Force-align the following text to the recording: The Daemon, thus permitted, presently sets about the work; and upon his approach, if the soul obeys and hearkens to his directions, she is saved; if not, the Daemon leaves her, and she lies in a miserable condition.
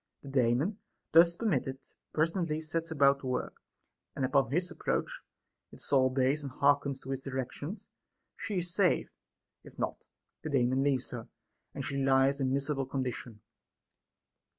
The 0.23 0.29
Daemon, 0.29 0.79
thus 1.11 1.35
permitted, 1.35 1.77
presently 2.11 2.59
sets 2.59 2.89
about 2.89 3.19
the 3.19 3.27
work; 3.27 3.57
and 4.15 4.25
upon 4.25 4.49
his 4.49 4.71
approach, 4.71 5.21
if 5.71 5.77
the 5.77 5.77
soul 5.77 6.07
obeys 6.07 6.41
and 6.41 6.51
hearkens 6.51 6.99
to 7.01 7.11
his 7.11 7.21
directions, 7.21 7.87
she 8.35 8.57
is 8.57 8.73
saved; 8.73 9.13
if 9.63 9.77
not, 9.77 10.07
the 10.41 10.49
Daemon 10.49 10.83
leaves 10.83 11.11
her, 11.11 11.27
and 11.75 11.85
she 11.85 11.97
lies 12.03 12.41
in 12.41 12.47
a 12.47 12.49
miserable 12.49 12.87
condition. 12.87 13.41